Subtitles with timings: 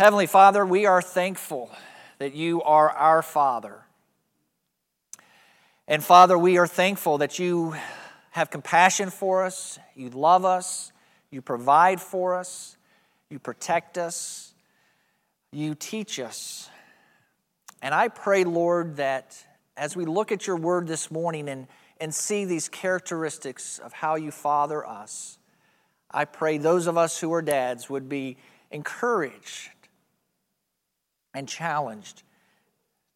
[0.00, 1.70] Heavenly Father, we are thankful
[2.16, 3.82] that you are our Father.
[5.86, 7.76] And Father, we are thankful that you
[8.30, 10.90] have compassion for us, you love us,
[11.30, 12.78] you provide for us,
[13.28, 14.54] you protect us,
[15.52, 16.70] you teach us.
[17.82, 19.36] And I pray, Lord, that
[19.76, 21.66] as we look at your word this morning and,
[22.00, 25.36] and see these characteristics of how you father us,
[26.10, 28.38] I pray those of us who are dads would be
[28.70, 29.72] encouraged
[31.34, 32.22] and challenged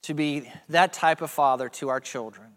[0.03, 2.49] to be that type of father to our children.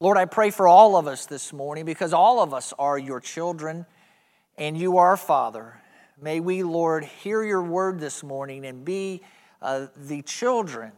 [0.00, 3.20] Lord, I pray for all of us this morning because all of us are your
[3.20, 3.86] children
[4.56, 5.80] and you are Father.
[6.20, 9.22] May we, Lord, hear your word this morning and be
[9.62, 10.92] uh, the children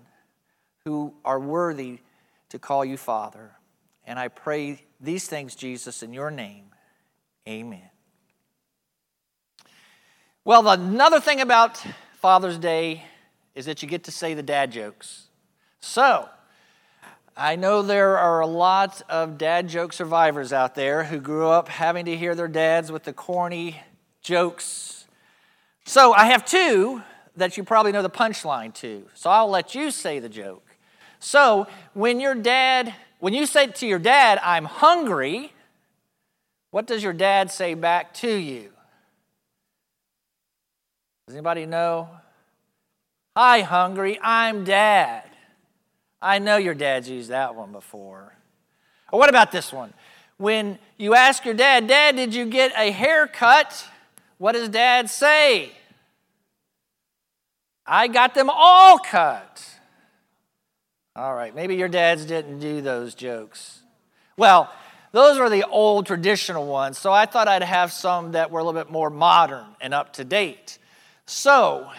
[0.84, 2.00] who are worthy
[2.48, 3.52] to call you Father.
[4.04, 6.66] And I pray these things, Jesus, in your name.
[7.48, 7.90] Amen.
[10.44, 11.84] Well, another thing about
[12.20, 13.04] Father's Day
[13.54, 15.28] is that you get to say the dad jokes.
[15.80, 16.28] So,
[17.36, 21.68] I know there are a lot of dad joke survivors out there who grew up
[21.68, 23.80] having to hear their dads with the corny
[24.22, 25.06] jokes.
[25.84, 27.02] So, I have two
[27.36, 29.06] that you probably know the punchline to.
[29.14, 30.66] So, I'll let you say the joke.
[31.18, 35.52] So, when your dad, when you say to your dad, I'm hungry,
[36.70, 38.70] what does your dad say back to you?
[41.26, 42.08] Does anybody know?
[43.34, 45.24] Hi, hungry, I'm dad.
[46.20, 48.34] I know your dad's used that one before.
[49.10, 49.94] Or what about this one?
[50.36, 53.86] When you ask your dad, Dad, did you get a haircut?
[54.38, 55.72] What does dad say?
[57.86, 59.64] I got them all cut.
[61.14, 63.80] All right, maybe your dads didn't do those jokes.
[64.36, 64.72] Well,
[65.12, 68.64] those are the old traditional ones, so I thought I'd have some that were a
[68.64, 70.78] little bit more modern and up to date.
[71.26, 71.90] So,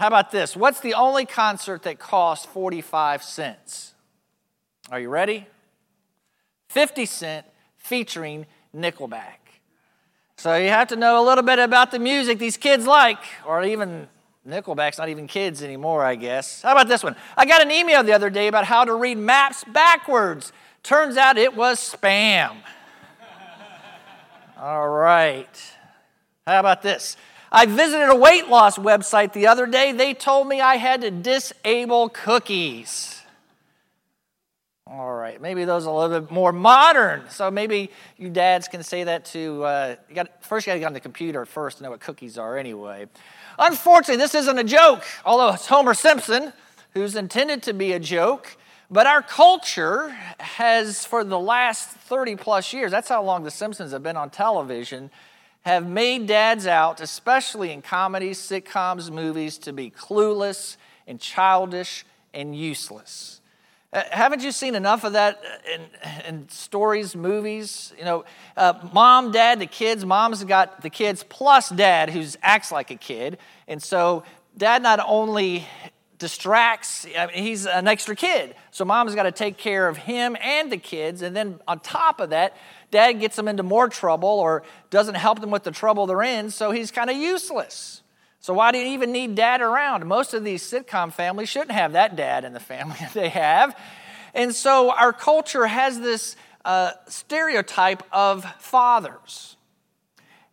[0.00, 0.56] how about this?
[0.56, 3.92] What's the only concert that costs 45 cents?
[4.90, 5.46] Are you ready?
[6.70, 9.60] 50 Cent featuring Nickelback.
[10.38, 13.62] So you have to know a little bit about the music these kids like, or
[13.62, 14.08] even
[14.48, 16.62] Nickelback's not even kids anymore, I guess.
[16.62, 17.14] How about this one?
[17.36, 20.50] I got an email the other day about how to read maps backwards.
[20.82, 22.56] Turns out it was spam.
[24.58, 25.76] All right.
[26.46, 27.18] How about this?
[27.52, 29.92] I visited a weight loss website the other day.
[29.92, 33.20] They told me I had to disable cookies.
[34.86, 37.22] All right, maybe those are a little bit more modern.
[37.28, 40.80] So maybe you dads can say that to, uh, you got, first you got to
[40.80, 43.06] get on the computer first to know what cookies are anyway.
[43.58, 46.52] Unfortunately, this isn't a joke, although it's Homer Simpson,
[46.94, 48.56] who's intended to be a joke.
[48.90, 50.08] But our culture
[50.40, 54.30] has, for the last 30 plus years, that's how long The Simpsons have been on
[54.30, 55.10] television,
[55.62, 60.76] have made dads out, especially in comedies, sitcoms, movies, to be clueless
[61.06, 63.40] and childish and useless.
[63.92, 65.42] Uh, haven't you seen enough of that
[65.74, 65.80] in,
[66.26, 67.92] in stories, movies?
[67.98, 68.24] You know,
[68.56, 70.04] uh, mom, dad, the kids.
[70.04, 73.38] Mom's got the kids plus dad who acts like a kid.
[73.66, 74.22] And so
[74.56, 75.66] dad not only
[76.20, 78.54] distracts, I mean, he's an extra kid.
[78.70, 81.22] So mom's got to take care of him and the kids.
[81.22, 82.56] And then on top of that,
[82.92, 86.50] dad gets them into more trouble or doesn't help them with the trouble they're in,
[86.50, 88.02] so he's kind of useless.
[88.42, 90.06] So, why do you even need dad around?
[90.06, 93.76] Most of these sitcom families shouldn't have that dad in the family that they have.
[94.32, 99.56] And so, our culture has this uh, stereotype of fathers.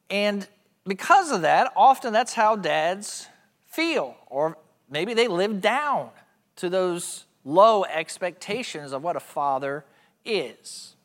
[0.09, 0.47] And
[0.85, 3.27] because of that, often that's how dads
[3.66, 4.57] feel, or
[4.89, 6.09] maybe they live down
[6.57, 9.85] to those low expectations of what a father
[10.25, 10.95] is.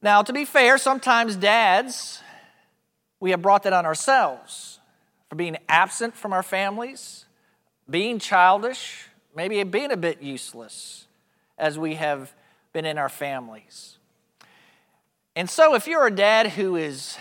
[0.00, 2.22] Now, to be fair, sometimes dads,
[3.20, 4.80] we have brought that on ourselves
[5.28, 7.26] for being absent from our families,
[7.88, 11.06] being childish, maybe being a bit useless
[11.56, 12.32] as we have
[12.72, 13.98] been in our families.
[15.36, 17.16] And so, if you're a dad who is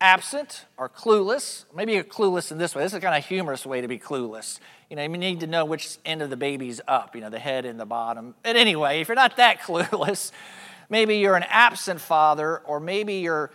[0.00, 2.82] absent or clueless, maybe you're clueless in this way.
[2.82, 4.60] This is kind of humorous way to be clueless.
[4.90, 7.38] You know, you need to know which end of the baby's up, you know, the
[7.38, 8.34] head and the bottom.
[8.42, 10.32] But anyway, if you're not that clueless,
[10.88, 13.50] Maybe you're an absent father, or maybe your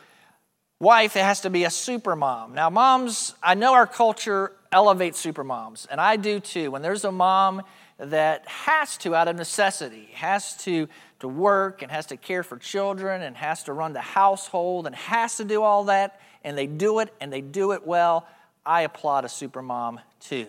[0.79, 2.53] wife has to be a super mom.
[2.53, 6.71] Now, moms, I know our culture elevates super moms, and I do too.
[6.71, 7.61] When there's a mom
[7.97, 10.87] that has to, out of necessity, has to,
[11.19, 14.95] to work and has to care for children and has to run the household and
[14.95, 18.27] has to do all that, and they do it and they do it well,
[18.65, 20.47] I applaud a super mom too.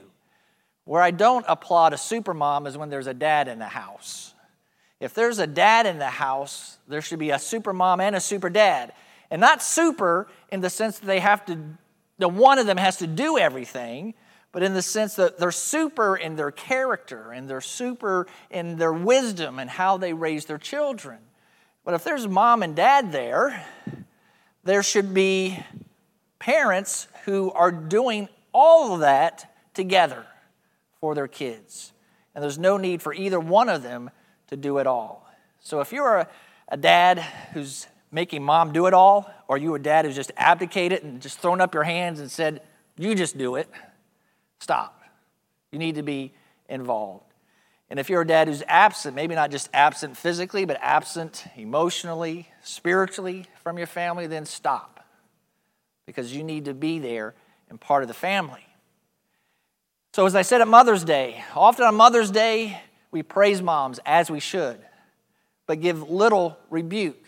[0.85, 4.33] Where I don't applaud a super mom is when there's a dad in the house
[5.03, 8.21] if there's a dad in the house, there should be a super mom and a
[8.21, 8.93] super dad.
[9.33, 11.59] And not super in the sense that they have to,
[12.19, 14.15] the one of them has to do everything,
[14.53, 18.93] but in the sense that they're super in their character and they're super in their
[18.93, 21.19] wisdom and how they raise their children.
[21.85, 23.67] But if there's mom and dad there,
[24.65, 25.59] there should be
[26.39, 30.27] parents who are doing all of that together
[31.01, 31.93] for their kids.
[32.35, 34.11] And there's no need for either one of them
[34.49, 35.29] to do it all.
[35.61, 36.29] So if you're a,
[36.69, 37.19] a dad
[37.53, 41.39] who's making mom do it all, or you a dad who's just abdicated and just
[41.39, 42.63] thrown up your hands and said,
[42.97, 43.69] You just do it,
[44.61, 45.03] stop.
[45.71, 46.33] You need to be
[46.69, 47.32] involved.
[47.93, 52.49] And if you're a dad who's absent, maybe not just absent physically, but absent emotionally,
[52.63, 55.05] spiritually from your family, then stop.
[56.07, 57.35] Because you need to be there
[57.69, 58.65] and part of the family.
[60.15, 62.81] So, as I said at Mother's Day, often on Mother's Day,
[63.11, 64.79] we praise moms as we should,
[65.67, 67.23] but give little rebuke.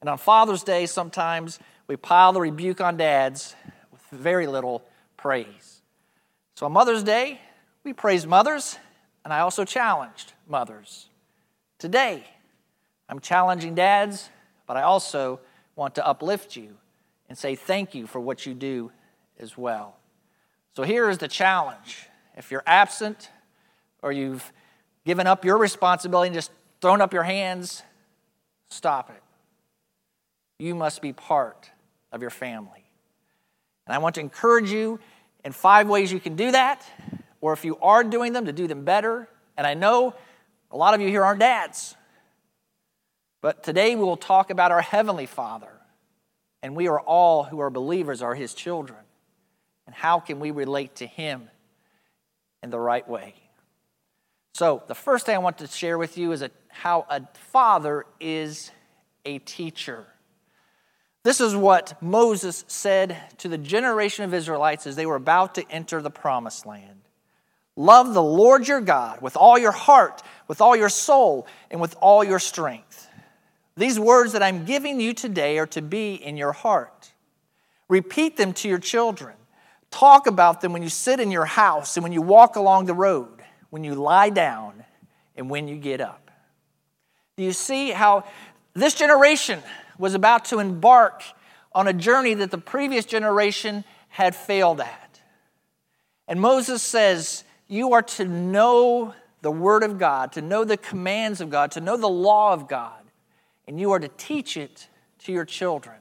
[0.00, 1.58] And on Father's Day, sometimes
[1.88, 3.54] we pile the rebuke on dads
[3.92, 4.82] with very little
[5.18, 5.82] praise.
[6.56, 7.38] So, on Mother's Day,
[7.84, 8.78] we praise mothers
[9.24, 11.08] and I also challenged mothers.
[11.78, 12.24] Today,
[13.08, 14.28] I'm challenging dads,
[14.66, 15.40] but I also
[15.76, 16.76] want to uplift you
[17.28, 18.92] and say thank you for what you do
[19.38, 19.96] as well.
[20.76, 22.06] So here is the challenge.
[22.36, 23.30] If you're absent
[24.02, 24.52] or you've
[25.04, 26.50] given up your responsibility and just
[26.80, 27.82] thrown up your hands,
[28.68, 29.22] stop it.
[30.58, 31.70] You must be part
[32.12, 32.84] of your family.
[33.86, 34.98] And I want to encourage you
[35.44, 36.84] in five ways you can do that
[37.44, 39.28] or if you are doing them, to do them better.
[39.58, 40.14] And I know
[40.70, 41.94] a lot of you here aren't dads.
[43.42, 45.68] But today we will talk about our Heavenly Father.
[46.62, 48.98] And we are all who are believers are His children.
[49.84, 51.50] And how can we relate to Him
[52.62, 53.34] in the right way?
[54.54, 58.06] So, the first thing I want to share with you is a, how a father
[58.20, 58.70] is
[59.26, 60.06] a teacher.
[61.24, 65.70] This is what Moses said to the generation of Israelites as they were about to
[65.70, 67.03] enter the promised land.
[67.76, 71.96] Love the Lord your God with all your heart, with all your soul, and with
[72.00, 73.08] all your strength.
[73.76, 77.12] These words that I'm giving you today are to be in your heart.
[77.88, 79.34] Repeat them to your children.
[79.90, 82.94] Talk about them when you sit in your house and when you walk along the
[82.94, 84.84] road, when you lie down,
[85.36, 86.30] and when you get up.
[87.36, 88.24] Do you see how
[88.74, 89.60] this generation
[89.98, 91.22] was about to embark
[91.72, 95.20] on a journey that the previous generation had failed at?
[96.28, 97.42] And Moses says,
[97.74, 101.80] you are to know the Word of God, to know the commands of God, to
[101.80, 103.02] know the law of God,
[103.66, 104.88] and you are to teach it
[105.24, 105.96] to your children.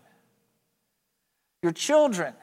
[1.64, 2.34] Your children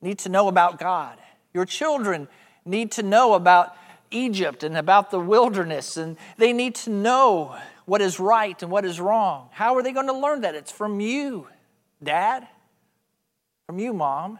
[0.00, 1.18] need to know about God.
[1.52, 2.28] Your children
[2.64, 3.76] need to know about
[4.10, 7.56] Egypt and about the wilderness, and they need to know
[7.86, 9.48] what is right and what is wrong.
[9.52, 10.54] How are they going to learn that?
[10.54, 11.48] It's from you,
[12.02, 12.46] Dad,
[13.66, 14.38] from you, Mom.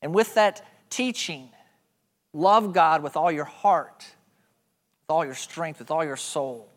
[0.00, 1.50] And with that teaching,
[2.32, 6.68] Love God with all your heart, with all your strength, with all your soul.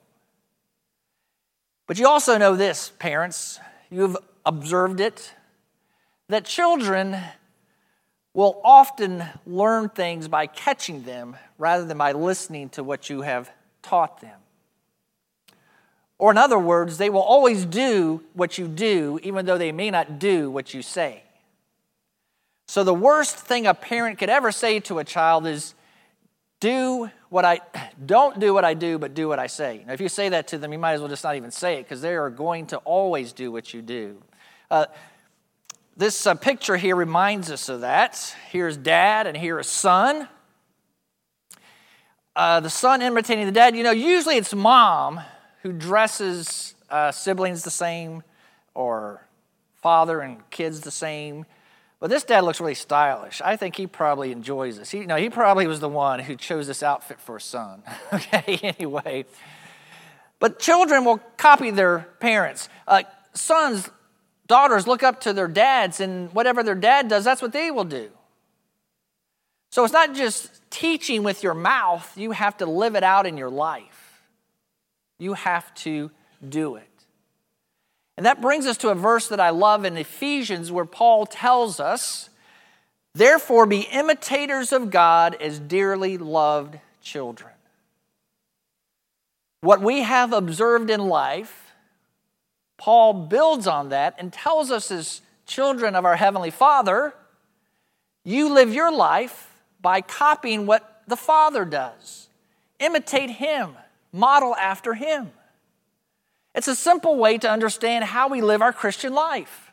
[1.88, 3.60] But you also know this, parents,
[3.90, 5.34] you've observed it,
[6.30, 7.18] that children
[8.34, 13.50] will often learn things by catching them rather than by listening to what you have
[13.82, 14.40] taught them.
[16.18, 19.92] Or, in other words, they will always do what you do, even though they may
[19.92, 21.25] not do what you say.
[22.68, 25.76] So, the worst thing a parent could ever say to a child is,
[26.60, 27.60] do what I
[28.06, 29.84] don't do what I do, but do what I say.
[29.86, 31.76] Now, if you say that to them, you might as well just not even say
[31.76, 34.22] it because they are going to always do what you do.
[34.72, 34.86] Uh,
[35.98, 38.36] this uh, picture here reminds us of that.
[38.50, 40.28] Here's dad, and here is son.
[42.36, 43.76] Uh, the son imitating the dad.
[43.76, 45.22] You know, usually it's mom
[45.62, 48.24] who dresses uh, siblings the same,
[48.74, 49.26] or
[49.82, 51.46] father and kids the same.
[52.06, 53.42] But this dad looks really stylish.
[53.44, 54.92] I think he probably enjoys this.
[54.92, 57.82] He, know, he probably was the one who chose this outfit for his son.
[58.14, 59.26] okay, anyway.
[60.38, 62.70] But children will copy their parents.
[62.88, 63.02] Uh,
[63.34, 63.90] sons,
[64.46, 67.84] daughters look up to their dads, and whatever their dad does, that's what they will
[67.84, 68.12] do.
[69.72, 73.36] So it's not just teaching with your mouth, you have to live it out in
[73.36, 74.22] your life.
[75.18, 76.12] You have to
[76.48, 76.95] do it.
[78.18, 81.80] And that brings us to a verse that I love in Ephesians where Paul tells
[81.80, 82.30] us,
[83.14, 87.52] Therefore, be imitators of God as dearly loved children.
[89.62, 91.74] What we have observed in life,
[92.78, 97.14] Paul builds on that and tells us as children of our Heavenly Father,
[98.24, 99.50] you live your life
[99.82, 102.28] by copying what the Father does.
[102.80, 103.76] Imitate Him,
[104.12, 105.32] model after Him.
[106.56, 109.72] It's a simple way to understand how we live our Christian life.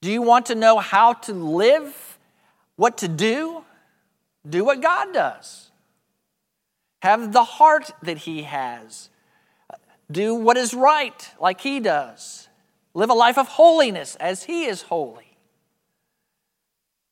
[0.00, 2.18] Do you want to know how to live
[2.80, 3.62] what to do,
[4.48, 5.70] do what God does.
[7.02, 9.10] Have the heart that He has.
[10.10, 12.48] Do what is right, like He does.
[12.94, 15.36] Live a life of holiness as He is holy.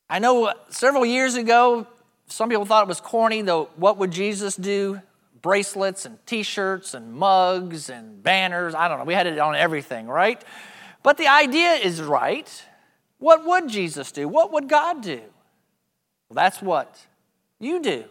[0.09, 1.85] I know several years ago,
[2.25, 5.03] some people thought it was corny, though, what would Jesus do?
[5.41, 8.75] Bracelets and t shirts and mugs and banners.
[8.75, 9.05] I don't know.
[9.05, 10.43] We had it on everything, right?
[11.03, 12.65] But the idea is right.
[13.19, 14.27] What would Jesus do?
[14.27, 15.21] What would God do?
[16.29, 16.99] Well, that's what
[17.59, 18.05] you do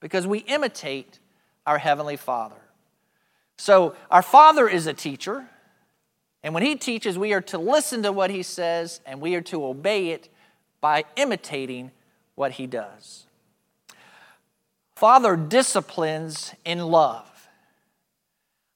[0.00, 1.18] because we imitate
[1.66, 2.56] our Heavenly Father.
[3.56, 5.46] So, our Father is a teacher,
[6.42, 9.42] and when He teaches, we are to listen to what He says and we are
[9.42, 10.28] to obey it
[10.80, 11.92] by imitating
[12.34, 13.26] what He does.
[15.02, 17.48] Father disciplines in love.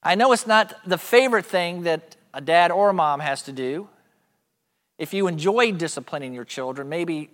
[0.03, 3.53] I know it's not the favorite thing that a dad or a mom has to
[3.53, 3.87] do.
[4.97, 7.29] If you enjoy disciplining your children, maybe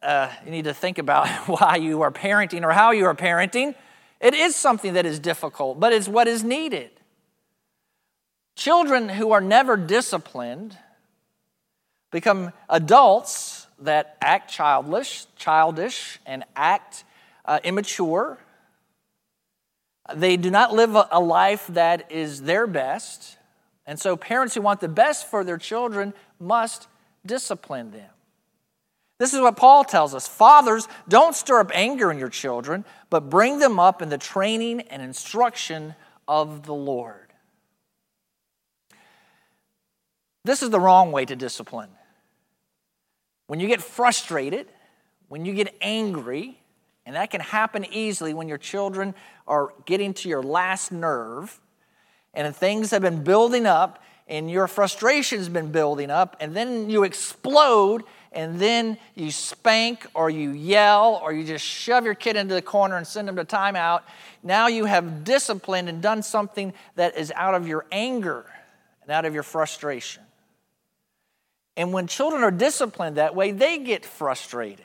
[0.00, 3.74] uh, you need to think about why you are parenting or how you are parenting.
[4.20, 6.90] It is something that is difficult, but it's what is needed.
[8.54, 10.78] Children who are never disciplined
[12.12, 17.02] become adults that act childish, childish, and act
[17.44, 18.38] uh, immature.
[20.14, 23.36] They do not live a life that is their best.
[23.86, 26.88] And so, parents who want the best for their children must
[27.24, 28.10] discipline them.
[29.18, 33.28] This is what Paul tells us Fathers, don't stir up anger in your children, but
[33.28, 35.94] bring them up in the training and instruction
[36.26, 37.32] of the Lord.
[40.44, 41.90] This is the wrong way to discipline.
[43.46, 44.68] When you get frustrated,
[45.28, 46.59] when you get angry,
[47.06, 49.14] and that can happen easily when your children
[49.46, 51.60] are getting to your last nerve,
[52.34, 57.02] and things have been building up, and your frustration's been building up, and then you
[57.04, 62.54] explode and then you spank or you yell or you just shove your kid into
[62.54, 64.02] the corner and send them to timeout,
[64.42, 68.46] now you have disciplined and done something that is out of your anger
[69.02, 70.22] and out of your frustration.
[71.76, 74.84] And when children are disciplined that way, they get frustrated.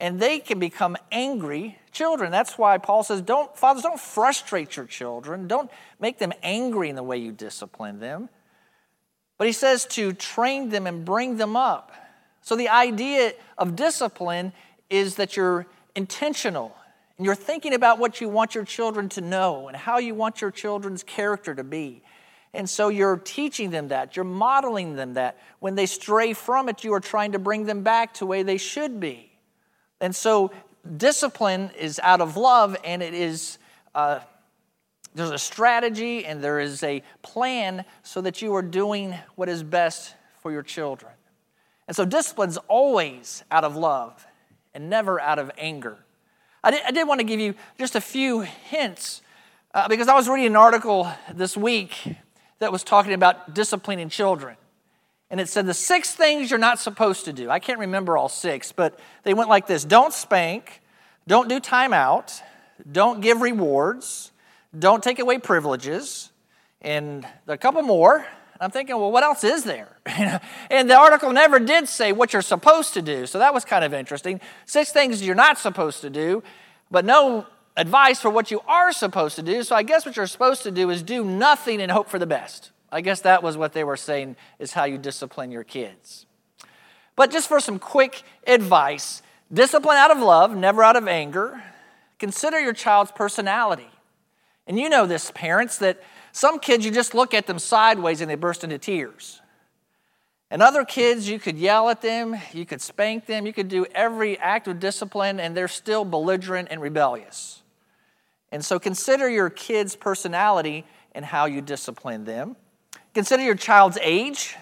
[0.00, 2.30] And they can become angry children.
[2.30, 5.48] That's why Paul says, don't, fathers, don't frustrate your children.
[5.48, 8.28] Don't make them angry in the way you discipline them.
[9.38, 11.92] But he says to train them and bring them up.
[12.42, 14.52] So the idea of discipline
[14.88, 16.74] is that you're intentional
[17.16, 20.40] and you're thinking about what you want your children to know and how you want
[20.40, 22.02] your children's character to be.
[22.54, 25.36] And so you're teaching them that, you're modeling them that.
[25.58, 28.56] When they stray from it, you are trying to bring them back to way they
[28.56, 29.27] should be.
[30.00, 30.50] And so
[30.96, 33.58] discipline is out of love and it is.
[33.94, 34.20] Uh,
[35.14, 39.62] there's a strategy and there is a plan so that you are doing what is
[39.62, 41.12] best for your children.
[41.88, 44.26] And so discipline's always out of love
[44.74, 45.98] and never out of anger.
[46.62, 49.22] I did, I did want to give you just a few hints
[49.74, 52.16] uh, because I was reading an article this week
[52.58, 54.56] that was talking about disciplining children.
[55.30, 57.50] And it said the six things you're not supposed to do.
[57.50, 60.80] I can't remember all six, but they went like this don't spank,
[61.26, 62.40] don't do timeout,
[62.90, 64.32] don't give rewards,
[64.78, 66.30] don't take away privileges,
[66.80, 68.26] and a couple more.
[68.60, 69.98] I'm thinking, well, what else is there?
[70.70, 73.84] and the article never did say what you're supposed to do, so that was kind
[73.84, 74.40] of interesting.
[74.66, 76.42] Six things you're not supposed to do,
[76.90, 79.62] but no advice for what you are supposed to do.
[79.62, 82.26] So I guess what you're supposed to do is do nothing and hope for the
[82.26, 82.72] best.
[82.90, 86.26] I guess that was what they were saying is how you discipline your kids.
[87.16, 91.62] But just for some quick advice discipline out of love, never out of anger.
[92.18, 93.88] Consider your child's personality.
[94.66, 96.02] And you know this, parents, that
[96.32, 99.40] some kids you just look at them sideways and they burst into tears.
[100.50, 103.86] And other kids, you could yell at them, you could spank them, you could do
[103.94, 107.62] every act of discipline, and they're still belligerent and rebellious.
[108.50, 112.56] And so consider your kid's personality and how you discipline them.
[113.18, 114.54] Consider your child's age.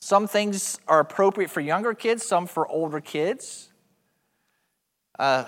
[0.00, 3.68] Some things are appropriate for younger kids, some for older kids.
[5.20, 5.44] Uh,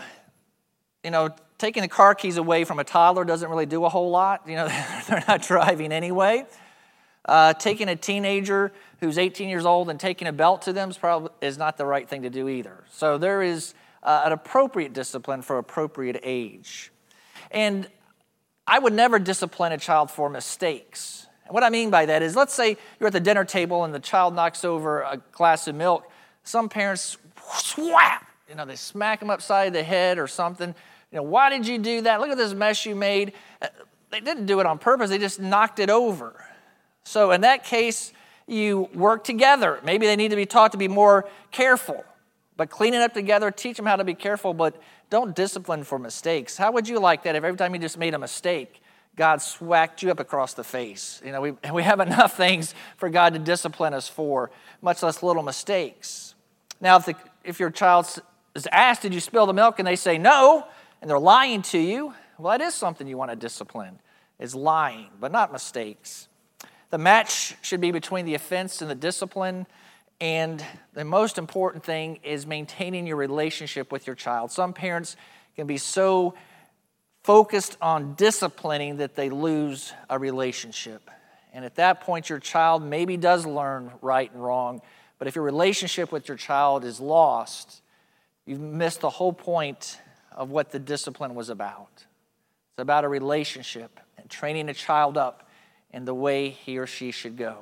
[1.02, 4.10] you know, taking the car keys away from a toddler doesn't really do a whole
[4.10, 4.42] lot.
[4.46, 4.68] You know,
[5.08, 6.46] they're not driving anyway.
[7.24, 10.96] Uh, taking a teenager who's 18 years old and taking a belt to them is,
[10.96, 12.84] probably, is not the right thing to do either.
[12.92, 16.92] So there is uh, an appropriate discipline for appropriate age.
[17.50, 17.88] And
[18.64, 21.25] I would never discipline a child for mistakes.
[21.46, 23.94] And what I mean by that is, let's say you're at the dinner table and
[23.94, 26.10] the child knocks over a glass of milk.
[26.42, 27.16] Some parents
[27.54, 30.74] swap, you know, they smack them upside the head or something.
[31.12, 32.20] You know, why did you do that?
[32.20, 33.32] Look at this mess you made.
[33.62, 33.68] Uh,
[34.10, 36.44] they didn't do it on purpose, they just knocked it over.
[37.04, 38.12] So, in that case,
[38.48, 39.80] you work together.
[39.84, 42.04] Maybe they need to be taught to be more careful.
[42.56, 45.98] But clean it up together, teach them how to be careful, but don't discipline for
[45.98, 46.56] mistakes.
[46.56, 48.82] How would you like that if every time you just made a mistake,
[49.16, 51.20] God swacked you up across the face?
[51.24, 54.50] You know, we, we have enough things for God to discipline us for,
[54.82, 56.34] much less little mistakes.
[56.80, 58.06] Now, if, the, if your child
[58.54, 59.78] is asked, Did you spill the milk?
[59.78, 60.66] and they say no,
[61.00, 63.98] and they're lying to you, well, that is something you want to discipline,
[64.38, 66.28] is lying, but not mistakes.
[66.90, 69.66] The match should be between the offense and the discipline.
[70.20, 74.50] And the most important thing is maintaining your relationship with your child.
[74.50, 75.16] Some parents
[75.56, 76.34] can be so
[77.26, 81.10] focused on disciplining that they lose a relationship.
[81.52, 84.80] And at that point, your child maybe does learn right and wrong.
[85.18, 87.82] But if your relationship with your child is lost,
[88.44, 89.98] you've missed the whole point
[90.30, 91.88] of what the discipline was about.
[91.96, 95.48] It's about a relationship and training a child up
[95.90, 97.56] in the way he or she should go.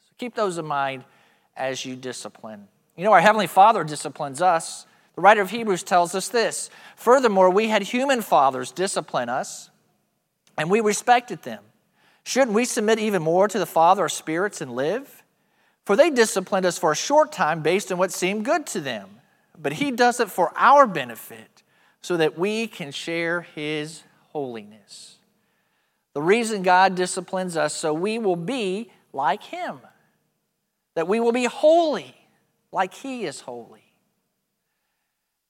[0.00, 1.04] So keep those in mind
[1.56, 2.66] as you discipline.
[2.96, 4.86] You know, our Heavenly Father disciplines us.
[5.18, 9.68] The writer of Hebrews tells us this Furthermore, we had human fathers discipline us,
[10.56, 11.64] and we respected them.
[12.22, 15.24] Shouldn't we submit even more to the Father of spirits and live?
[15.84, 19.08] For they disciplined us for a short time based on what seemed good to them.
[19.60, 21.64] But He does it for our benefit,
[22.00, 25.16] so that we can share His holiness.
[26.14, 29.80] The reason God disciplines us so we will be like Him
[30.94, 32.14] that we will be holy
[32.70, 33.87] like He is holy.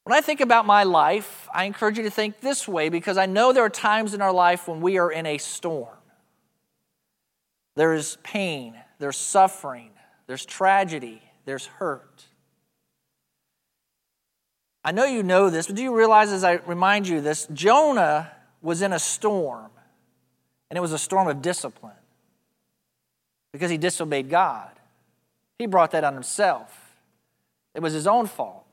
[0.08, 3.26] When I think about my life, I encourage you to think this way because I
[3.26, 5.98] know there are times in our life when we are in a storm.
[7.76, 9.90] There is pain, there's suffering,
[10.26, 12.24] there's tragedy, there's hurt.
[14.82, 18.32] I know you know this, but do you realize as I remind you this, Jonah
[18.62, 19.70] was in a storm,
[20.70, 21.92] and it was a storm of discipline
[23.52, 24.70] because he disobeyed God.
[25.58, 26.94] He brought that on himself.
[27.74, 28.67] It was his own fault.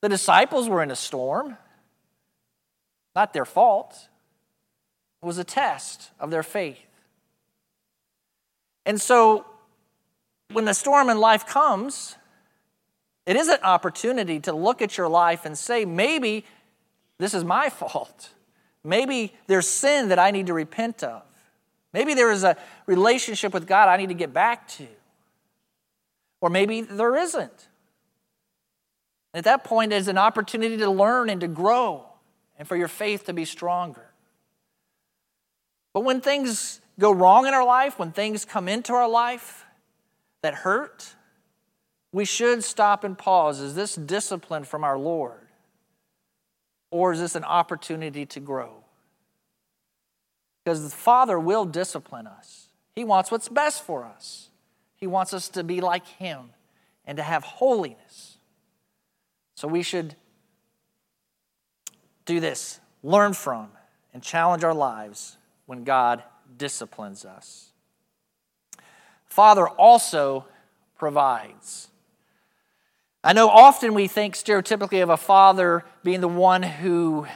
[0.00, 1.56] The disciples were in a storm,
[3.14, 4.08] not their fault.
[5.22, 6.78] It was a test of their faith.
[8.86, 9.46] And so,
[10.52, 12.16] when the storm in life comes,
[13.26, 16.44] it is an opportunity to look at your life and say, maybe
[17.18, 18.30] this is my fault.
[18.82, 21.22] Maybe there's sin that I need to repent of.
[21.92, 24.86] Maybe there is a relationship with God I need to get back to.
[26.40, 27.68] Or maybe there isn't.
[29.32, 32.06] At that point, there's an opportunity to learn and to grow
[32.58, 34.10] and for your faith to be stronger.
[35.92, 39.64] But when things go wrong in our life, when things come into our life
[40.42, 41.14] that hurt,
[42.12, 43.60] we should stop and pause.
[43.60, 45.46] Is this discipline from our Lord?
[46.90, 48.84] Or is this an opportunity to grow?
[50.64, 54.48] Because the Father will discipline us, He wants what's best for us.
[54.96, 56.50] He wants us to be like Him
[57.06, 58.29] and to have holiness.
[59.60, 60.14] So we should
[62.24, 63.68] do this, learn from,
[64.14, 66.22] and challenge our lives when God
[66.56, 67.68] disciplines us.
[69.26, 70.46] Father also
[70.96, 71.88] provides.
[73.22, 77.26] I know often we think stereotypically of a father being the one who,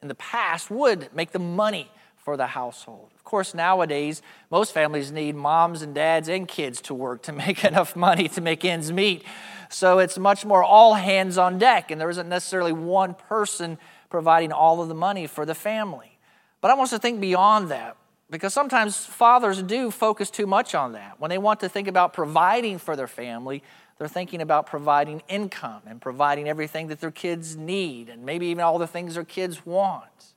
[0.00, 1.90] in the past, would make the money
[2.24, 3.10] for the household.
[3.14, 7.64] Of course, nowadays, most families need moms and dads and kids to work to make
[7.64, 9.22] enough money to make ends meet.
[9.68, 14.52] So it's much more all hands on deck, and there isn't necessarily one person providing
[14.52, 16.18] all of the money for the family.
[16.60, 17.96] But I want us to think beyond that
[18.30, 21.20] because sometimes fathers do focus too much on that.
[21.20, 23.62] When they want to think about providing for their family,
[23.98, 28.64] they're thinking about providing income and providing everything that their kids need and maybe even
[28.64, 30.33] all the things their kids want.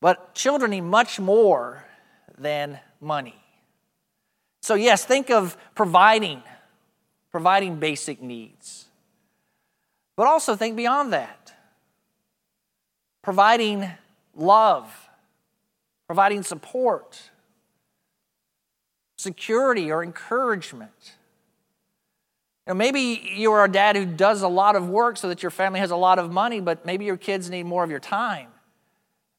[0.00, 1.84] But children need much more
[2.36, 3.34] than money.
[4.62, 6.42] So, yes, think of providing,
[7.30, 8.86] providing basic needs.
[10.16, 11.52] But also think beyond that.
[13.22, 13.90] Providing
[14.34, 15.08] love,
[16.06, 17.30] providing support,
[19.16, 21.14] security or encouragement.
[22.66, 25.50] You know, maybe you're a dad who does a lot of work so that your
[25.50, 28.48] family has a lot of money, but maybe your kids need more of your time.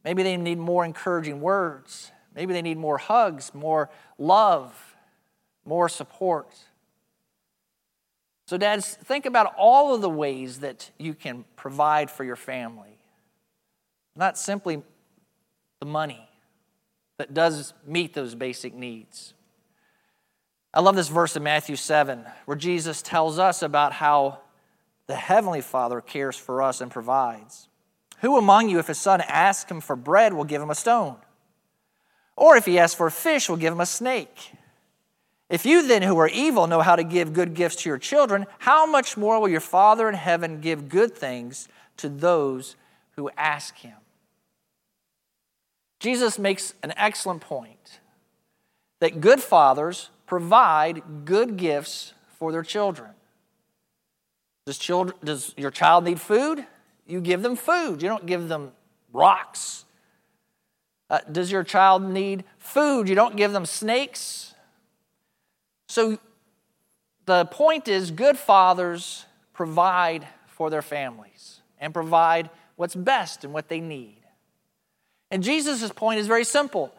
[0.03, 2.11] Maybe they need more encouraging words.
[2.35, 4.95] Maybe they need more hugs, more love,
[5.65, 6.55] more support.
[8.45, 12.97] So, dads, think about all of the ways that you can provide for your family.
[14.15, 14.81] Not simply
[15.79, 16.27] the money
[17.17, 19.33] that does meet those basic needs.
[20.73, 24.39] I love this verse in Matthew 7 where Jesus tells us about how
[25.07, 27.67] the Heavenly Father cares for us and provides.
[28.21, 31.17] Who among you, if his son asks him for bread, will give him a stone?
[32.35, 34.53] Or if he asks for a fish, will give him a snake?
[35.49, 38.45] If you then, who are evil, know how to give good gifts to your children,
[38.59, 42.75] how much more will your Father in heaven give good things to those
[43.15, 43.95] who ask him?
[45.99, 47.99] Jesus makes an excellent point
[48.99, 53.09] that good fathers provide good gifts for their children.
[54.65, 56.65] Does, children, does your child need food?
[57.09, 58.01] You give them food.
[58.01, 58.71] You don't give them
[59.11, 59.85] rocks.
[61.09, 63.09] Uh, does your child need food?
[63.09, 64.53] You don't give them snakes.
[65.87, 66.19] So
[67.25, 73.69] the point is, good fathers provide for their families and provide what's best and what
[73.69, 74.21] they need.
[75.31, 76.93] And Jesus' point is very simple.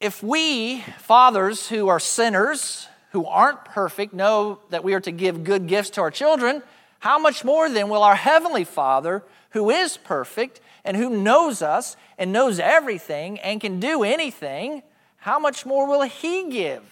[0.00, 5.44] If we, fathers who are sinners, who aren't perfect, know that we are to give
[5.44, 6.62] good gifts to our children,
[7.00, 11.96] how much more then will our Heavenly Father, who is perfect and who knows us
[12.16, 14.82] and knows everything and can do anything,
[15.16, 16.82] how much more will He give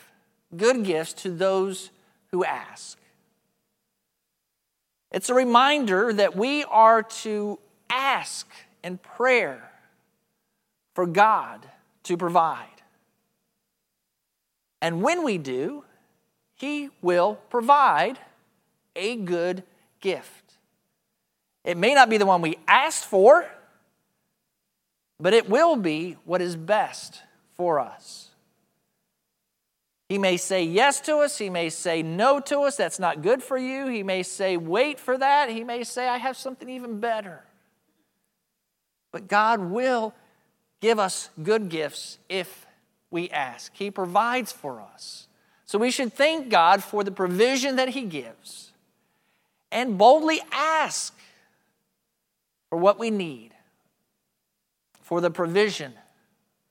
[0.57, 1.91] good gifts to those
[2.31, 2.99] who ask?
[5.13, 7.59] It's a reminder that we are to
[7.91, 8.47] ask
[8.83, 9.71] in prayer
[10.95, 11.67] for God
[12.05, 12.67] to provide.
[14.81, 15.85] And when we do,
[16.55, 18.19] He will provide
[18.97, 19.63] a good
[20.01, 20.55] gift.
[21.65, 23.47] It may not be the one we asked for,
[25.21, 27.23] but it will be what is best
[27.57, 28.31] for us.
[30.09, 31.37] He may say yes to us.
[31.37, 32.77] He may say no to us.
[32.77, 33.89] That's not good for you.
[33.89, 35.51] He may say, wait for that.
[35.51, 37.43] He may say, I have something even better.
[39.13, 40.15] But God will
[40.81, 42.67] give us good gifts if
[43.11, 43.73] we ask.
[43.75, 45.27] He provides for us.
[45.67, 48.68] So we should thank God for the provision that He gives
[49.71, 51.15] and boldly ask
[52.69, 53.51] for what we need,
[55.01, 55.93] for the provision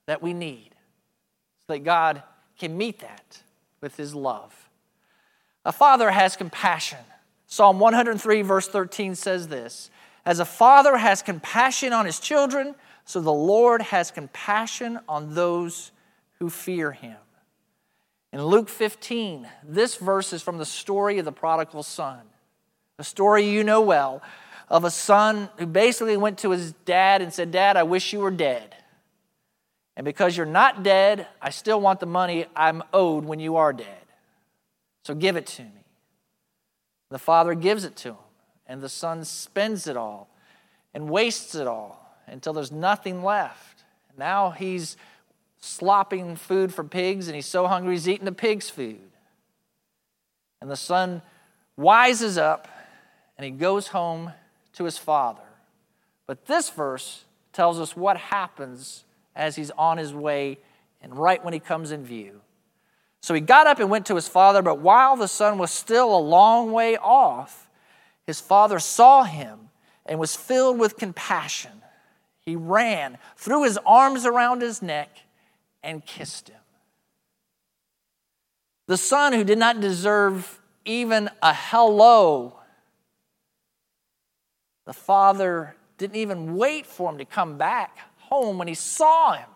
[0.05, 0.69] that we need,
[1.59, 2.23] so that God
[2.57, 3.41] can meet that
[3.81, 4.69] with His love.
[5.65, 6.99] A father has compassion.
[7.45, 9.89] Psalm 103, verse 13 says this
[10.25, 15.91] As a father has compassion on his children, so the Lord has compassion on those
[16.39, 17.17] who fear him.
[18.33, 22.19] In Luke 15, this verse is from the story of the prodigal son,
[22.99, 24.21] a story you know well
[24.69, 28.19] of a son who basically went to his dad and said, Dad, I wish you
[28.19, 28.75] were dead.
[29.95, 33.71] And because you're not dead, I still want the money I'm owed when you are
[33.71, 34.05] dead.
[35.05, 35.69] So give it to me.
[37.09, 38.17] The father gives it to him,
[38.67, 40.27] and the son spends it all
[40.93, 43.85] and wastes it all until there's nothing left.
[44.17, 44.97] Now he's
[45.59, 48.99] slopping food for pigs, and he's so hungry he's eating the pig's food.
[50.59, 51.21] And the son
[51.79, 52.67] wises up
[53.37, 54.33] and he goes home
[54.73, 55.41] to his father.
[56.25, 59.03] But this verse tells us what happens
[59.35, 60.57] as he's on his way
[61.01, 62.41] and right when he comes in view.
[63.21, 66.15] So he got up and went to his father, but while the son was still
[66.15, 67.69] a long way off,
[68.25, 69.69] his father saw him
[70.05, 71.83] and was filled with compassion.
[72.39, 75.09] He ran, threw his arms around his neck,
[75.83, 76.61] and kissed him.
[78.87, 82.56] The son who did not deserve even a hello,
[84.87, 89.49] the father didn't even wait for him to come back home when he saw him.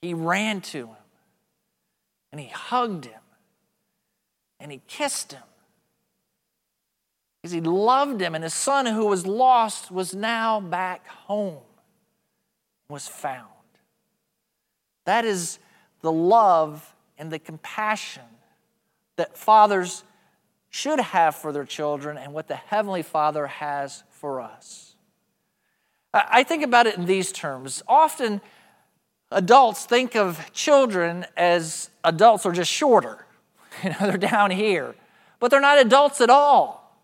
[0.00, 0.96] He ran to him
[2.32, 3.20] and he hugged him
[4.58, 5.42] and he kissed him
[7.40, 11.58] because he loved him, and his son who was lost was now back home,
[12.88, 13.48] was found.
[15.06, 15.58] That is
[16.02, 18.22] the love and the compassion
[19.16, 20.04] that fathers
[20.72, 24.96] should have for their children and what the Heavenly Father has for us.
[26.14, 27.82] I think about it in these terms.
[27.86, 28.40] Often,
[29.30, 33.26] adults think of children as adults are just shorter.
[33.82, 34.94] You know, they're down here,
[35.40, 36.94] but they're not adults at all.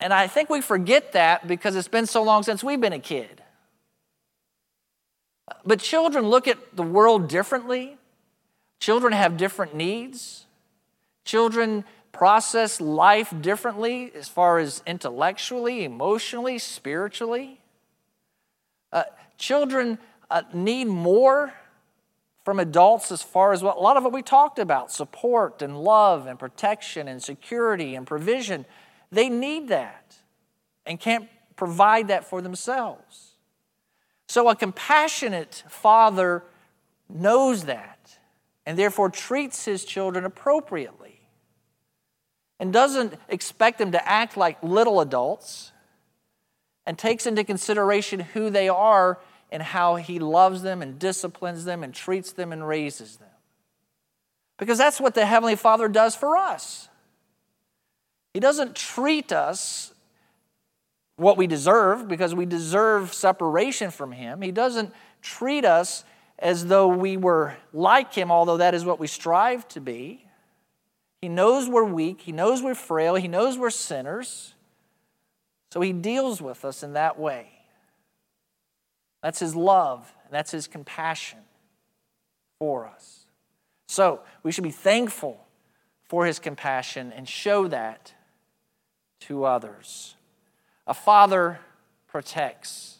[0.00, 2.98] And I think we forget that because it's been so long since we've been a
[2.98, 3.42] kid.
[5.66, 7.98] But children look at the world differently.
[8.80, 10.46] Children have different needs.
[11.28, 17.60] Children process life differently as far as intellectually, emotionally, spiritually.
[18.90, 19.02] Uh,
[19.36, 19.98] children
[20.30, 21.52] uh, need more
[22.46, 25.78] from adults as far as what a lot of what we talked about support and
[25.84, 28.64] love and protection and security and provision.
[29.12, 30.16] They need that
[30.86, 33.32] and can't provide that for themselves.
[34.28, 36.42] So, a compassionate father
[37.06, 38.18] knows that
[38.64, 41.07] and therefore treats his children appropriately
[42.60, 45.72] and doesn't expect them to act like little adults
[46.86, 49.18] and takes into consideration who they are
[49.50, 53.28] and how he loves them and disciplines them and treats them and raises them.
[54.58, 56.88] Because that's what the Heavenly Father does for us.
[58.34, 59.92] He doesn't treat us
[61.16, 64.42] what we deserve because we deserve separation from Him.
[64.42, 64.92] He doesn't
[65.22, 66.04] treat us
[66.38, 70.27] as though we were like Him, although that is what we strive to be.
[71.20, 74.54] He knows we're weak, He knows we're frail, He knows we're sinners.
[75.72, 77.48] So He deals with us in that way.
[79.22, 81.40] That's His love, and that's His compassion
[82.58, 83.26] for us.
[83.88, 85.44] So we should be thankful
[86.04, 88.14] for His compassion and show that
[89.20, 90.14] to others.
[90.86, 91.60] A father
[92.06, 92.98] protects.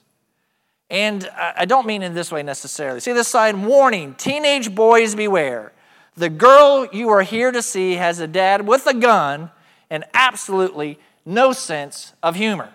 [0.90, 3.00] And I don't mean in this way necessarily.
[3.00, 5.72] See this sign warning, teenage boys beware.
[6.18, 9.52] The girl you are here to see has a dad with a gun
[9.88, 12.70] and absolutely no sense of humor.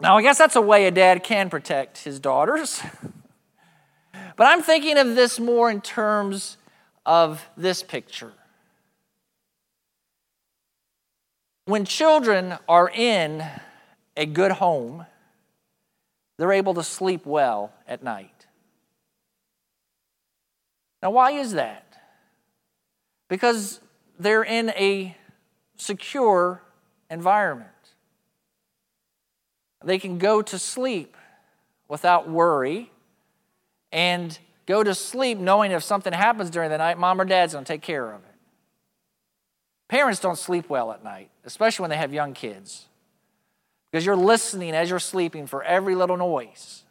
[0.00, 2.82] Now, I guess that's a way a dad can protect his daughters.
[4.36, 6.56] but I'm thinking of this more in terms
[7.06, 8.32] of this picture.
[11.66, 13.44] When children are in
[14.16, 15.06] a good home,
[16.36, 18.46] they're able to sleep well at night.
[21.00, 21.93] Now, why is that?
[23.34, 23.80] Because
[24.16, 25.16] they're in a
[25.76, 26.62] secure
[27.10, 27.68] environment.
[29.84, 31.16] They can go to sleep
[31.88, 32.92] without worry
[33.90, 37.64] and go to sleep knowing if something happens during the night, mom or dad's going
[37.64, 38.36] to take care of it.
[39.88, 42.86] Parents don't sleep well at night, especially when they have young kids,
[43.90, 46.84] because you're listening as you're sleeping for every little noise.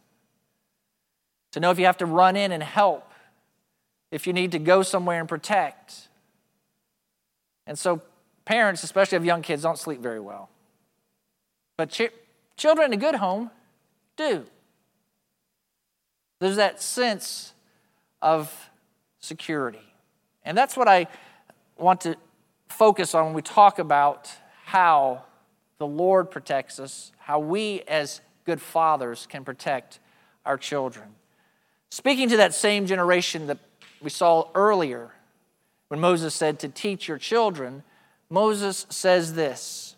[1.54, 3.14] To know if you have to run in and help,
[4.12, 6.10] if you need to go somewhere and protect.
[7.66, 8.02] And so,
[8.46, 10.50] parents, especially of young kids, don't sleep very well.
[11.78, 12.12] But ch-
[12.58, 13.50] children in a good home
[14.16, 14.46] do.
[16.40, 17.54] There's that sense
[18.22, 18.70] of
[19.20, 19.94] security.
[20.44, 21.08] And that's what I
[21.78, 22.16] want to
[22.68, 24.30] focus on when we talk about
[24.66, 25.24] how
[25.78, 30.00] the Lord protects us, how we as good fathers can protect
[30.46, 31.08] our children.
[31.90, 33.60] Speaking to that same generation that
[34.02, 35.12] we saw earlier
[35.88, 37.84] when Moses said to teach your children,
[38.30, 39.96] Moses says this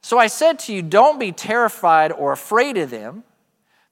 [0.00, 3.24] So I said to you, don't be terrified or afraid of them.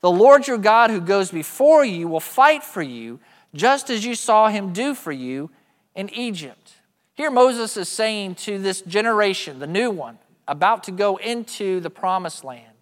[0.01, 3.21] The Lord your God who goes before you will fight for you,
[3.55, 5.51] just as you saw him do for you
[5.95, 6.75] in Egypt.
[7.15, 11.91] Here, Moses is saying to this generation, the new one, about to go into the
[11.91, 12.75] promised land,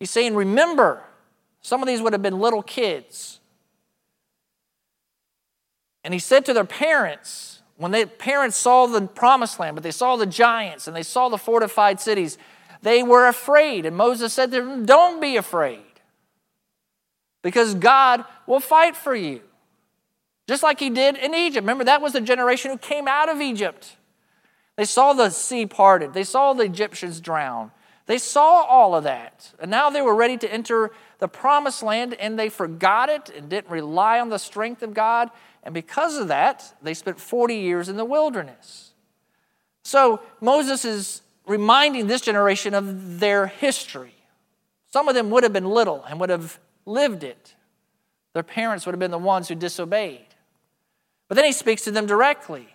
[0.00, 1.04] he's saying, Remember,
[1.60, 3.40] some of these would have been little kids.
[6.02, 9.92] And he said to their parents, when the parents saw the promised land, but they
[9.92, 12.36] saw the giants and they saw the fortified cities,
[12.82, 13.86] they were afraid.
[13.86, 15.80] And Moses said to them, Don't be afraid,
[17.42, 19.42] because God will fight for you.
[20.48, 21.62] Just like he did in Egypt.
[21.62, 23.96] Remember, that was the generation who came out of Egypt.
[24.76, 27.70] They saw the sea parted, they saw the Egyptians drown.
[28.06, 29.52] They saw all of that.
[29.60, 33.48] And now they were ready to enter the promised land, and they forgot it and
[33.48, 35.30] didn't rely on the strength of God.
[35.62, 38.92] And because of that, they spent 40 years in the wilderness.
[39.82, 44.14] So Moses is reminding this generation of their history.
[44.92, 47.54] Some of them would have been little and would have lived it.
[48.34, 50.26] Their parents would have been the ones who disobeyed.
[51.26, 52.68] But then he speaks to them directly.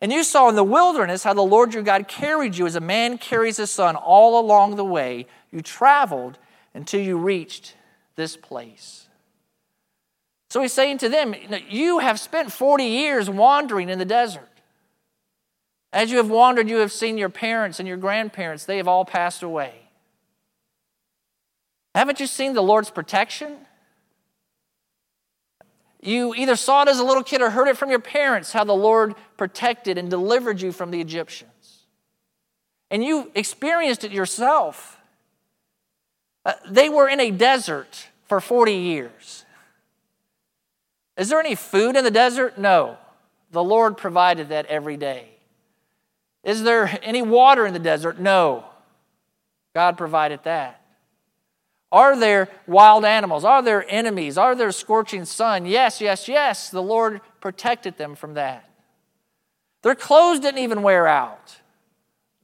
[0.00, 2.80] And you saw in the wilderness how the Lord your God carried you as a
[2.80, 5.26] man carries his son all along the way.
[5.50, 6.38] You traveled
[6.74, 7.74] until you reached
[8.16, 9.08] this place.
[10.50, 11.34] So he's saying to them,
[11.68, 14.48] You have spent 40 years wandering in the desert.
[15.92, 19.04] As you have wandered, you have seen your parents and your grandparents, they have all
[19.04, 19.74] passed away.
[21.94, 23.56] Haven't you seen the Lord's protection?
[26.00, 28.64] You either saw it as a little kid or heard it from your parents how
[28.64, 31.86] the Lord protected and delivered you from the Egyptians.
[32.90, 34.98] And you experienced it yourself.
[36.44, 39.44] Uh, they were in a desert for 40 years.
[41.16, 42.58] Is there any food in the desert?
[42.58, 42.96] No.
[43.50, 45.28] The Lord provided that every day.
[46.42, 48.18] Is there any water in the desert?
[48.18, 48.64] No.
[49.74, 50.80] God provided that.
[51.92, 53.44] Are there wild animals?
[53.44, 54.38] Are there enemies?
[54.38, 55.66] Are there scorching sun?
[55.66, 56.70] Yes, yes, yes.
[56.70, 58.68] The Lord protected them from that.
[59.82, 61.56] Their clothes didn't even wear out.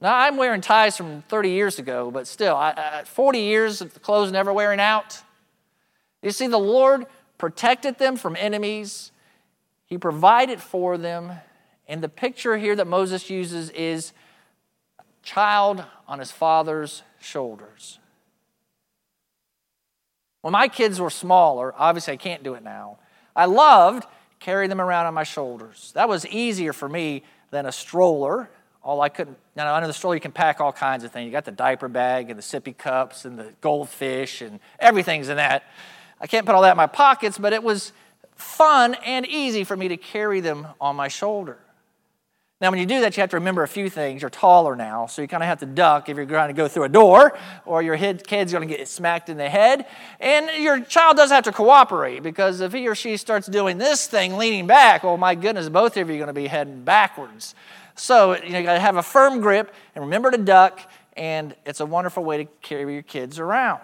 [0.01, 3.93] Now, I'm wearing ties from 30 years ago, but still, I, I, 40 years of
[3.93, 5.21] the clothes never wearing out.
[6.21, 7.05] You see, the Lord
[7.37, 9.11] protected them from enemies,
[9.85, 11.31] He provided for them.
[11.87, 14.13] And the picture here that Moses uses is
[15.23, 17.97] child on his father's shoulders.
[20.41, 22.99] When my kids were smaller, obviously I can't do it now,
[23.35, 24.05] I loved
[24.39, 25.91] carry them around on my shoulders.
[25.95, 28.49] That was easier for me than a stroller.
[28.81, 31.25] All I couldn't, now under the stroller you can pack all kinds of things.
[31.25, 35.37] You got the diaper bag and the sippy cups and the goldfish and everything's in
[35.37, 35.63] that.
[36.21, 37.91] I can't put all that in my pockets, but it was
[38.35, 41.59] fun and easy for me to carry them on my shoulder.
[42.61, 44.21] Now, when you do that, you have to remember a few things.
[44.21, 46.67] You're taller now, so you kind of have to duck if you're trying to go
[46.67, 49.85] through a door, or your kid's going to get smacked in the head.
[50.19, 54.07] And your child does have to cooperate because if he or she starts doing this
[54.07, 57.55] thing, leaning back, oh my goodness, both of you are going to be heading backwards.
[57.99, 60.79] So you, know, you got to have a firm grip and remember to duck,
[61.17, 63.81] and it's a wonderful way to carry your kids around.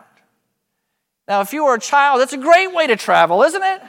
[1.27, 3.81] Now, if you were a child, that's a great way to travel, isn't it?
[3.81, 3.87] I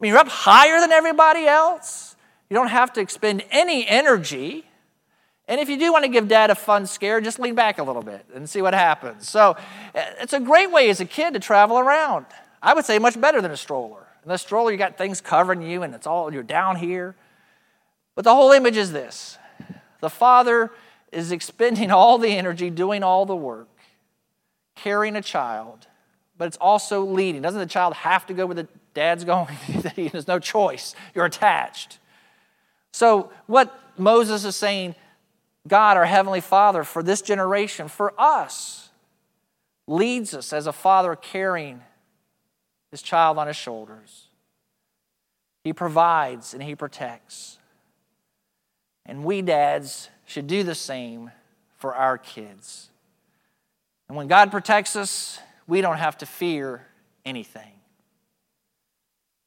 [0.00, 2.16] mean, you're up higher than everybody else.
[2.50, 4.64] You don't have to expend any energy.
[5.46, 7.82] And if you do want to give dad a fun scare, just lean back a
[7.82, 9.28] little bit and see what happens.
[9.28, 9.56] So
[9.94, 12.26] it's a great way as a kid to travel around.
[12.62, 14.06] I would say much better than a stroller.
[14.24, 17.14] In the stroller, you got things covering you and it's all, you're down here.
[18.14, 19.38] But the whole image is this
[20.00, 20.70] the father
[21.12, 23.68] is expending all the energy, doing all the work,
[24.74, 25.86] carrying a child,
[26.36, 27.42] but it's also leading.
[27.42, 29.56] Doesn't the child have to go where the dad's going?
[29.96, 30.94] There's no choice.
[31.14, 31.98] You're attached.
[32.92, 34.94] So, what Moses is saying,
[35.66, 38.90] God, our Heavenly Father, for this generation, for us,
[39.86, 41.80] leads us as a father carrying
[42.90, 44.28] his child on his shoulders.
[45.64, 47.58] He provides and he protects.
[49.06, 51.30] And we dads should do the same
[51.76, 52.88] for our kids.
[54.08, 56.86] And when God protects us, we don't have to fear
[57.24, 57.72] anything.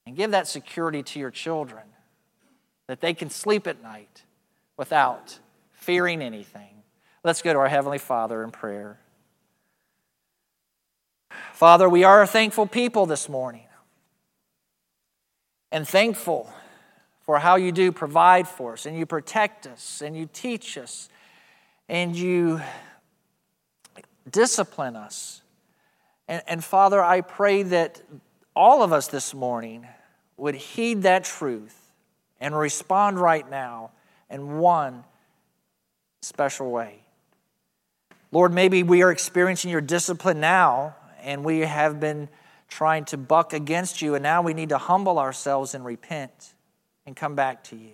[0.06, 1.84] And give that security to your children
[2.88, 4.24] that they can sleep at night
[4.78, 5.40] without
[5.74, 6.70] fearing anything.
[7.24, 9.00] Let's go to our Heavenly Father in prayer.
[11.54, 13.66] Father, we are a thankful people this morning
[15.72, 16.52] and thankful
[17.28, 21.10] for how you do provide for us and you protect us and you teach us
[21.90, 22.62] and you
[24.32, 25.42] discipline us.
[26.30, 28.02] And, and Father, I pray that
[28.56, 29.86] all of us this morning
[30.38, 31.92] would heed that truth
[32.40, 33.92] and respond right now
[34.30, 35.04] in one
[36.22, 37.02] special way.
[38.32, 42.30] Lord, maybe we are experiencing your discipline now, and we have been
[42.70, 46.54] trying to buck against you, and now we need to humble ourselves and repent
[47.08, 47.94] and come back to you.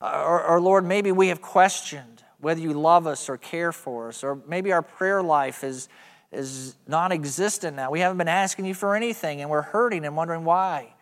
[0.00, 4.22] Or, or, Lord, maybe we have questioned whether you love us or care for us,
[4.22, 5.88] or maybe our prayer life is,
[6.32, 7.90] is non existent now.
[7.90, 10.94] We haven't been asking you for anything, and we're hurting and wondering why.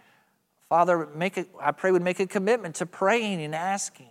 [0.69, 4.11] Father, make a, I pray would make a commitment to praying and asking.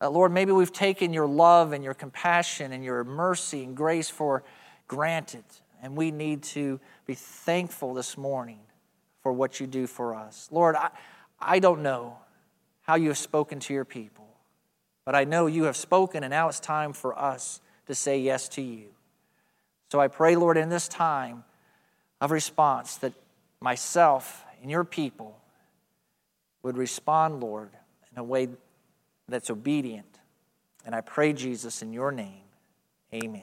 [0.00, 4.10] Uh, Lord, maybe we've taken your love and your compassion and your mercy and grace
[4.10, 4.44] for
[4.86, 5.44] granted,
[5.82, 8.58] and we need to be thankful this morning
[9.22, 10.48] for what you do for us.
[10.50, 10.90] Lord, I,
[11.40, 12.18] I don't know
[12.82, 14.26] how you have spoken to your people,
[15.04, 18.48] but I know you have spoken, and now it's time for us to say yes
[18.50, 18.86] to you.
[19.90, 21.44] So I pray, Lord, in this time
[22.20, 23.12] of response, that
[23.60, 25.38] myself and your people
[26.62, 27.70] would respond, Lord,
[28.12, 28.48] in a way
[29.28, 30.18] that's obedient.
[30.84, 32.42] And I pray, Jesus, in your name,
[33.12, 33.42] amen.